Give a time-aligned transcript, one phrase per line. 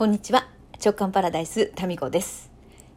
[0.00, 0.48] こんにちは。
[0.82, 2.50] 直感パラダイスタミコです、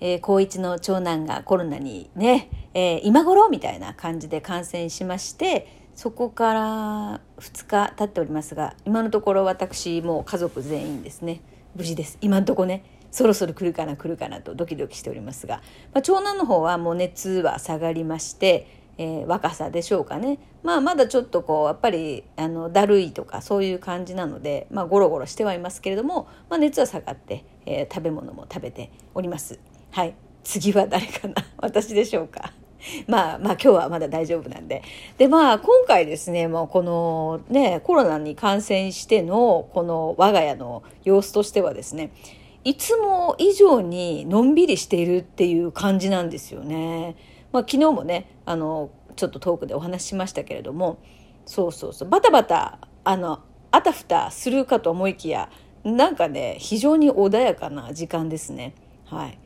[0.00, 11.40] えー、高一の長男がコロナにね、えー今頃みたいな感じで感染しましてそこから2日経っておりますが今のところ私もう家族全員ですね。
[11.74, 12.18] 無事です。
[12.20, 15.62] 今のところねそろそろ来るかな来るかなとドキドキしておりますが、
[15.94, 20.38] まあ、長男の方はもう熱は下がりましてえー若さでしょうかね。
[20.62, 29.58] まあまだちょっとこうやっぱりあのだるいとかそういう感じなのでまあゴロゴロしてはいますけれども、まあ、熱は下がって、えー食べ物も食べております。
[29.90, 30.14] はい。
[30.44, 31.34] 次は誰かな？
[31.56, 32.52] 私でしょうか？
[33.08, 34.82] まあまあ今日はまだ大丈夫なんで。
[35.16, 42.10] でまあ今回ですねもうこのねコロナに感染してのこの我が家の様子としてはですね
[42.64, 47.16] いつも以上にのんびりしているっていう感じなんですよね。
[47.52, 51.02] まあ、昨日もねあのちょっとトークでお話ししましたけれども
[51.46, 53.40] そうそうそうバタバタあの
[53.70, 55.50] あたふたするかと思いきや
[55.84, 58.74] なんかね非常に穏やかな時間ですね。
[59.06, 59.38] はい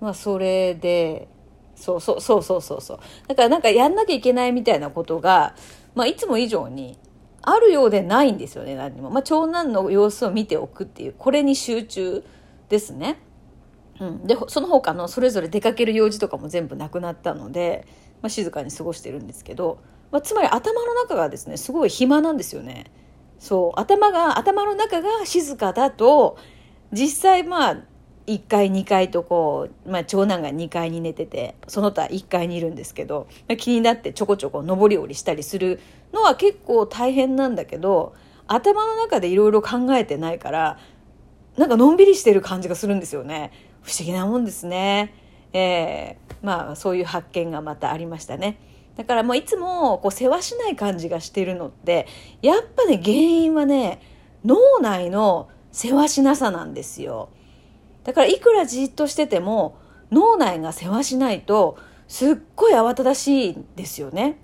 [0.00, 1.28] まあ、それで
[1.74, 5.54] そうそうそうそうそうそうだからなんかやんなきゃいけないみたいなことが、
[5.94, 6.98] まあ、いつも以上に
[7.42, 12.24] あるようでないんですよね何も、まあ、長男の様子を見ておくっていうこれに集中
[12.68, 13.20] ですね。
[14.00, 17.86] うん、でその他のそれぞれ出かける用事とかも全部なくなったので、
[18.20, 19.78] まあ、静かに過ごしてるんですけど、
[20.10, 22.90] まあ、つまり頭の中がですねすごい暇なんですよね。
[23.38, 23.80] そう。
[23.80, 26.36] 頭が頭の中が静かだと
[26.92, 27.76] 実際まあ
[28.26, 35.80] 1階2階とこう、まあ、長男が2階に寝ててその他1階にいるんですけどまあ気になってちょこちょこ上り下りしたりする
[36.12, 38.14] のは結構大変なんだけど
[38.46, 40.78] 頭の中でいろいろ考えてないから
[41.56, 43.50] なんかのんびりしてる感じがするんですよね。
[43.82, 45.14] 不思議なもんですね。
[45.52, 48.58] えーまあそういう発見がまたありましたね。
[48.96, 52.06] だからもういつもこう世話しない感じがしてるのって
[52.42, 54.02] やっぱね原因はね
[54.44, 57.30] 脳内の世話しなさなんですよ。
[58.04, 59.78] だからいくらじっとしてても
[60.10, 64.38] 脳内が世話しないとすっごい慌ただしいんですよね。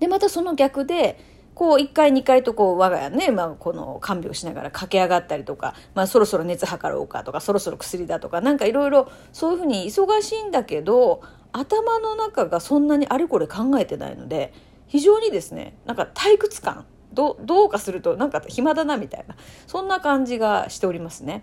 [0.00, 1.18] でまたその逆で
[1.58, 11.20] こう1回2回とこう我が家ね、まあ、この看病しながら駆け上がったりとか、まあ、そろそろ熱測ろうかとかそろそろ薬だとかなんかいろいろそういうふうに忙しいんだけど
[11.50, 14.54] 頭の中がそんなにあれこれ考えてないので
[14.86, 19.34] 非常にですねなんか退屈感どどうかするとなんか暇だなみたいな
[19.66, 21.42] そんな感じがしておりますね。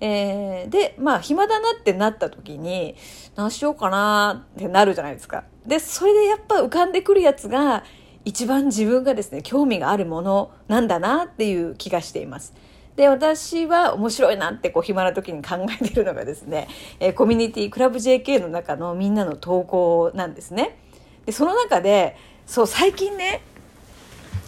[0.00, 2.94] えーでまあ暇だなってなった時に
[3.34, 5.42] 何しようかなってなるじゃないですか。
[5.66, 7.82] でそれでやっぱ浮かんでくるやつが
[8.24, 12.54] 一番自分がですね興味があるものなんだなっていう気がしています。
[12.96, 16.66] で私は面白いなってこう暇な時に考えているのがですね、
[16.98, 20.78] えーコミュニティクラブ JK の中のみんなの投稿なんですね。
[21.24, 23.42] でその中でそう最近ね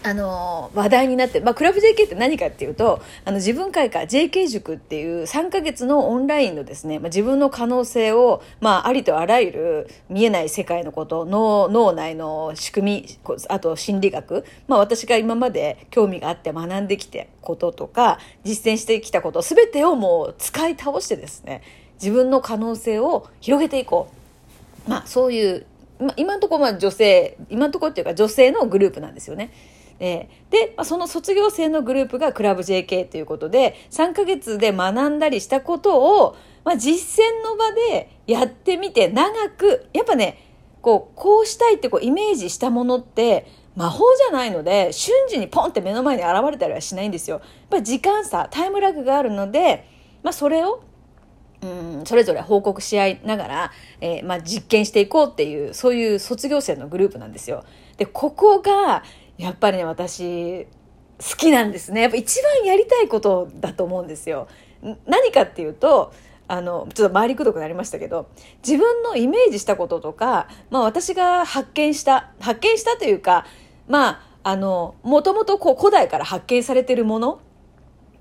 [0.02, 13.18] あの話題になって、まあ、クラブ JK って何かっていうとあの自分会か JK 塾っていう3ヶ月のオンラインのですね、まあ、自分の可能性を、まあ、ありとあらゆる見えない世界のこと脳脳内の仕組み
[13.48, 21.62] あと心理学、まあ、私が今まで興味があって学んできたこととか実践してきたこと全てをもう使い倒してですね
[22.00, 24.20] 自分の可能性を広げていこう。
[24.88, 25.66] まあ、そういう、
[26.00, 29.52] まあ、今のところまあ女性今のところっていうか女性のグループなんですよね。
[30.00, 40.44] えーで、まあ、その卒業生のグループがクラブ JK ということで3ヶ月で学んだりしたことを、まあ、実践の場でやってみて長くやっぱね
[40.82, 43.46] こうこうしたいってこうイメージしたものって
[43.76, 47.36] 魔法じゃないので瞬時にポンって目の前に現れたりはしないんですよ。
[47.36, 49.86] やっぱり時間差タイムラグがあるので、
[50.22, 50.82] まあ、それを
[51.62, 51.66] う
[52.00, 57.64] ん、それぞれ報告し合いながら、えーまあ、実験していこうっていうそういう卒業生のグループなんですよ。
[57.98, 59.02] でここが
[59.40, 60.66] やっぱりね私
[61.18, 64.48] 好きなんですねやっぱ一番やりたいことだと思うんですよ。
[65.06, 66.12] 何かっていうと
[66.46, 68.28] あのちょっと回りくどくなりましたけど
[68.66, 73.46] 自分のイメージしたこととか、まあ、私が発見した発見したというか
[73.88, 77.40] まああのもともとこう古代から発見されてるもの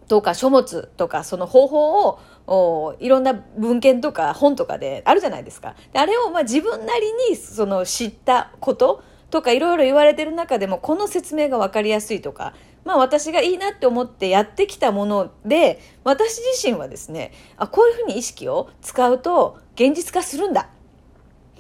[0.08, 5.76] とか書物とかその方法をいろんな文献とか本とかであるじゃないですか。
[5.94, 12.54] であれをまあ自分なりにその知ったこととかいろいろ言われてる中でもこの説明が分かりやすいとか、
[12.86, 20.70] まあ私がいいなって思ってやってきたもので私自身はですねあこういうふうに意識を使うと現実化するんだ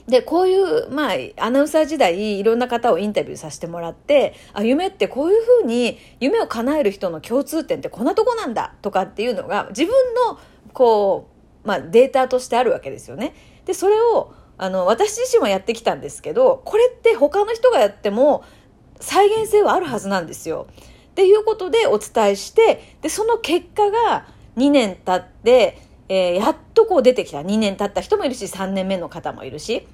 [0.09, 9.93] で、こういう、まあ、アナウンサー時代、いろんな方をインタビューさせてもらって、あ、夢ってこういうふうに、夢を叶える人の共通点ってこんなとこなんだ、とかっていうのが、自分
[10.27, 10.39] の、
[10.73, 11.29] こ
[11.63, 13.35] う、まあ、データとしてあるわけですよね。
[13.65, 18.43] で、それを、あの、私自身はやってきたんですけど、これって他の人がやっても、
[18.99, 20.67] 再現性はあるはずなんですよ。
[21.11, 24.27] っていうことでお伝えして、で、その結果が、
[24.59, 29.87] 2年経って、えー、やっとこう出てきた2年経った人もいるし3年目の方もいるし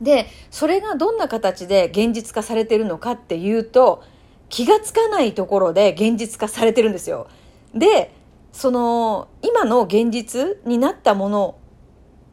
[0.00, 4.04] でそれがどんな形で現実化されてるのかっていうと
[4.48, 7.28] 気がつかないところで現実化されてるんですよ。
[7.74, 8.14] で
[8.52, 11.57] その今の現実になったもの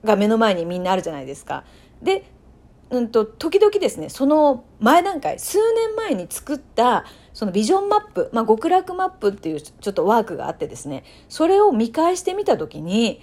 [0.06, 1.64] が目の前にみんなあるじゃないですか。
[2.02, 2.24] で
[2.92, 13.22] うんと、時々ですね、その前段階、数年前に作った、そのビジョンマップ、まあ、極楽マップっていうちょっとワークがあってですね、それを見返してみたときに、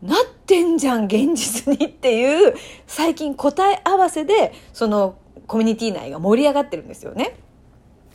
[0.00, 2.54] なってんじゃん、現実にっていう、
[2.86, 5.16] 最近答え合わせで、その
[5.46, 7.36] コミュニティ内が盛り上がってるんですよね。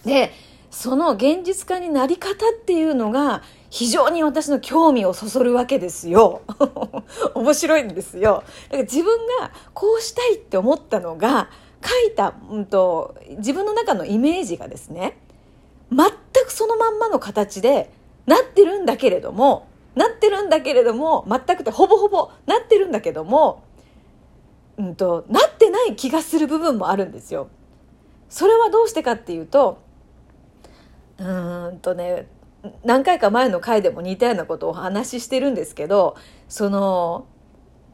[0.05, 0.31] で、
[0.71, 2.35] その現実化になり方っ
[2.65, 6.41] ていうのが非常に私の興味をそそるわけですよ。
[7.35, 8.43] 面白いんですよ。
[8.69, 11.49] だから自分がこうしたいって思ったのが
[11.83, 15.17] 書いた、うんと、自分の中のイメージがですね
[15.91, 15.99] 全
[16.45, 17.91] くそのまんまの形で
[18.25, 23.63] なってるんだけれどもなってるんだけれども全くてほぼほぼなってるんだけども、
[24.77, 27.49] うんと、なってない気がする部分もあるんですよ。
[28.29, 29.77] それはどうしてかっていうと
[31.19, 32.27] うーんとね
[32.83, 36.15] 何回か前の回でも似たようなことをお話ししてるんですけど
[36.47, 37.27] その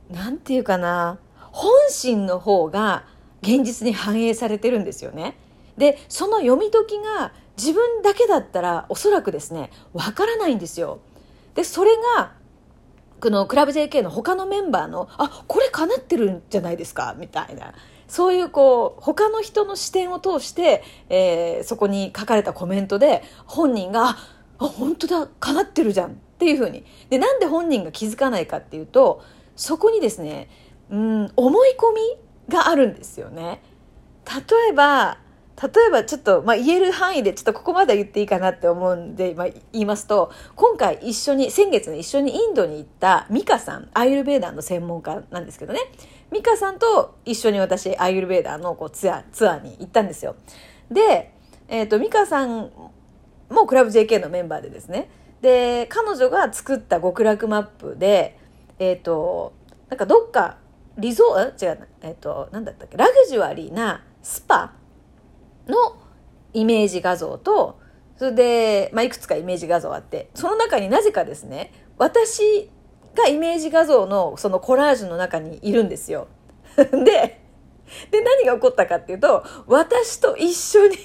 [0.09, 1.19] 何て言うかな
[1.51, 3.06] 本心の方が
[3.41, 5.35] 現実に反映されてるんですよね。
[5.77, 11.00] でその読み解きが自分だけだったらおそらくですねわからないんですよ。
[11.56, 12.33] でそれが
[13.19, 17.73] このクラブ JK の他のメンバーのあこれかなってるんじゃないですかみたいな
[18.07, 24.18] そういうこう他の人の視点を通して、えー、そこに書かれたコメントで本人が
[24.61, 29.21] 「あ本当だかなってるじゃん」っていうふうにでなんで本人が気づかないかっていうと
[29.55, 30.49] そこにですね
[30.89, 31.93] うん思い込
[32.47, 33.61] みがあるんですよね。
[34.25, 35.17] 例えば
[35.61, 45.79] 例えばちょっと、まあ、言える範囲でちょっとここまで言っていいかなって思うんで、まあ、言いますと今回一緒に先月ね一緒にインドに行ったミカさんアイルベーダーの専門家なんですけどね
[46.31, 50.35] ミカさんと一緒に私アイルベーダーのこうツアーツアーに行ったんですよ。
[50.89, 51.33] で、
[51.67, 52.71] えーと、ミカさん
[53.51, 55.09] もクラブ JK のメンバーでですね
[55.42, 58.38] で彼女が作った極楽マップで
[58.80, 59.53] えっ、ー、と
[59.89, 60.57] なんかどっか
[60.98, 64.74] リゾー違うえっ、ー、となんだったっけラグジュアリーなスパ
[65.68, 65.98] の
[66.53, 67.80] イメージ画像と
[68.18, 72.69] それで、まあ、いくつかイメージ画像あってその中になぜかですね私
[73.15, 76.27] がイメージ画像のそのコラージュの中にいるんですよ。
[76.75, 77.42] で
[78.09, 80.97] で何が起こったかっていうと私と一緒に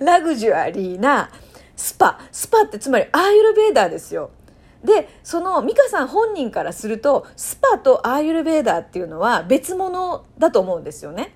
[0.00, 1.30] ラグジュアリーな
[1.76, 4.30] スパスパってつまりアーユルベーダーですよ。
[4.84, 11.34] でその美香さん本人からするとスパとアーユルベーダーっていうのは別物だと思うんですよね。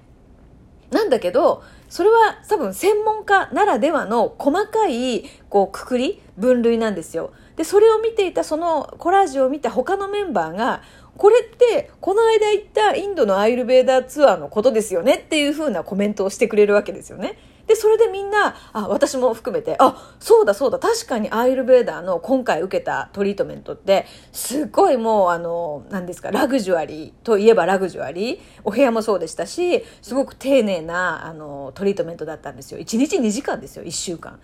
[0.90, 7.32] なんだけどそれは多分専門家ならではの細かいこうくくり分類なんですよ。
[7.56, 10.82] でそれを見ていたそのコラージュを見た他のメンバーが
[11.16, 17.38] これってこの間行ったインドのアイルベーダーツアーのことですよねっていうふうなコメントをしてくれるわけですよね。
[17.66, 32.78] で、それでみんな、あ、私も含めて、あ、そうだそうだ、確かにアイルベーダーの今回受けたトリートメントって、すごいもう、あの、何ですか、ラグジュアリーといえばラグジュアリー、お部屋もそうでしたし、すごく丁寧な、あの、トリートメントだったんですよ。
[32.78, 34.38] 1日2時間ですよ、1週間。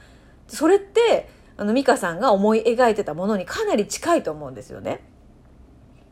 [0.49, 5.12] それって、あの、美香さんが思い描いてたものにかなり近いと思うんですよね。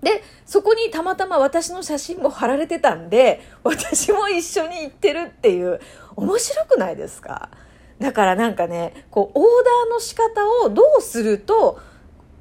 [0.02, 5.80] で、そこにたまたま私の写真も貼られてたんで、 私も一緒に行ってるっていう、
[6.16, 7.50] 面白くないですか？
[7.99, 11.78] だからなんかね、こう、オーダーの仕方をどうすると、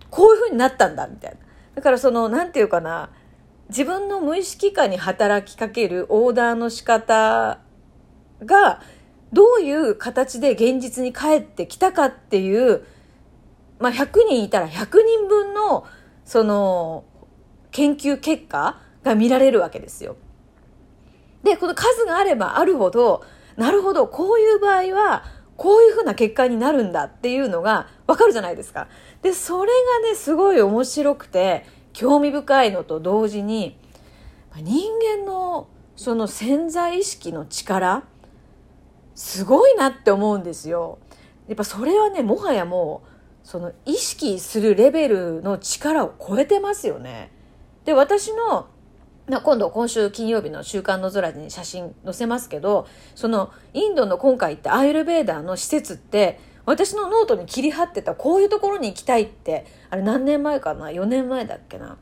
[0.10, 1.38] こういう風になったんだ、みたいな。
[1.76, 3.10] だからその、なんていうかな、
[3.68, 7.60] 自分の無意識下に働きかけるオーダーの仕方
[8.44, 8.82] が、
[9.32, 12.84] どういう形で現実に帰ってきたかっていう、
[13.80, 15.86] まあ、100人いたら100人分の、
[16.26, 17.04] その、
[17.72, 20.16] 研究結果が見られるわけですよ。
[21.44, 23.24] で、この数があればあるほど、
[23.56, 25.24] なるほど、こういう場合は、
[25.58, 28.88] こういうふうな結果になるんだっていうのがわかるじゃないですか。
[29.22, 29.72] で、それ
[30.02, 33.78] がね、すごい面白くて、興味深いのと同時に、
[34.56, 38.04] 人間のその潜在意識の力、
[39.16, 41.00] すごいなって思うんですよ。
[41.50, 43.10] やっぱそれはね、もはやもう、
[43.44, 47.34] その意識するレベルの力を超えてますよね。
[47.90, 48.68] で私の
[49.26, 61.98] 今度今週金曜日の「週刊の空」に写真載せますけどそのインドの今回行ったアーユルヴェーダの施設って私のノートに切り張ってたこういうところに行きたいってあれ何年前かな？4年前だっけな？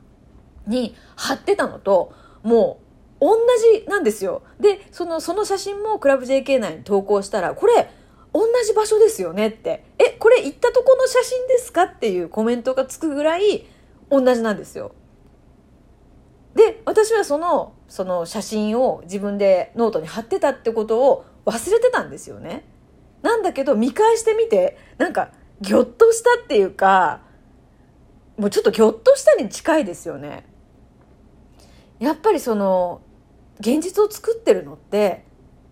[0.66, 2.80] に貼ってたのとも
[3.22, 3.36] う同
[3.80, 4.42] じなんですよ。
[4.60, 7.90] でそのその写真もクラブ JK 内に投稿したらこれ
[8.34, 9.84] 同じ場所ですよねって。
[9.96, 11.84] えこれ行ったとこの写真ですか？
[11.84, 13.64] っていうコメントがつくぐらい
[14.10, 14.92] 同じなんですよ。
[16.54, 22.64] で私はそのその写真を自分でノートに貼ってたってことを忘れてたんですよね。
[23.22, 27.20] なんだけど見返してみてなんかぎょっとしたっていうか
[28.36, 30.44] もうちょっとぎょっとしたに近いですよね。
[31.98, 33.00] やっぱりその
[33.60, 35.24] 現実を作ってるのって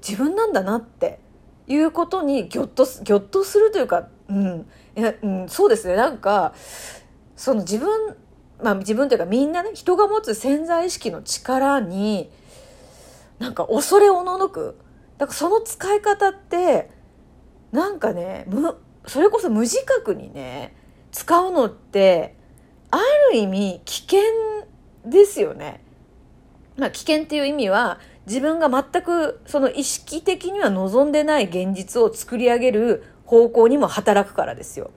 [0.07, 1.21] 自分なんだなって
[1.69, 4.67] いうことにぎょっとぎょっとするというか、うん、
[4.97, 6.55] いや、うん、そうですねなんか
[7.37, 8.17] その自分
[8.63, 12.31] まあ自分というかみんなね人が持つ潜在意識の力に
[13.39, 14.79] なんか恐れおののく
[15.19, 16.91] だからその使い方って
[17.73, 20.75] なんかねむそれこそ無自覚にね
[21.13, 22.35] 使うのって
[22.91, 22.99] あ
[23.33, 24.21] る意味危険
[25.05, 25.83] ですよね。
[26.77, 34.91] まあ、危険っていう意味は自分が全くその意識的には望んでない現実を作り上げる方向にも働くからですよ。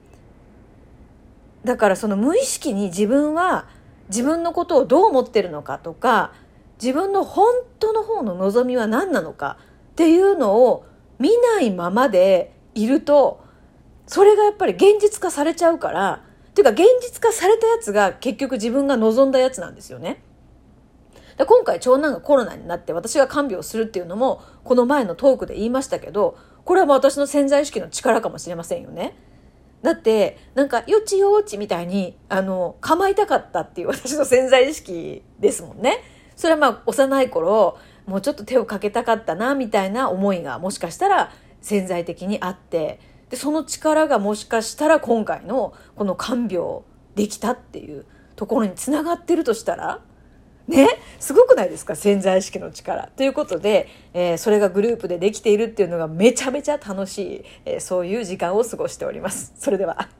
[1.69, 3.67] だからその無意識に自分は
[4.07, 6.33] 自分のことをどう思ってるのかとか
[6.81, 9.59] 自分の本当の方の望みは何なのか
[9.91, 10.87] っていうのを
[11.19, 13.45] 見ないままでいると
[14.07, 20.23] それがやっぱり現実化されちゃうからっていうか現実化されたやつが結局自分が望んだやつなんですよね。
[21.37, 26.35] 今回長男がコロナになって私が看病するっていうのもこの前のトークで言いましたけど
[26.65, 29.28] これは私の潜在意識の力かもしれませんよね。
[29.81, 36.03] だってなんかよちよちみたいにあの構いたかったっていう私の潜在意識ですもんね。
[36.35, 41.31] それはまあ幼い頃もうちょっと手をかけたかったなみたいな思いがもしかしたら
[41.61, 46.81] 潜在的にあってでその力がもしかしたら今回のこの看病
[47.15, 48.05] できたっていう
[48.35, 50.01] ところにつながってるとしたら
[50.69, 50.87] ね
[51.19, 53.07] すごくないですか潜在意識の力。
[53.17, 59.53] ということで、えー、それがグループでできているっていうのがめちゃめちゃ楽しい、えー、そういう時間を過ごしております。
[59.57, 60.18] それでは。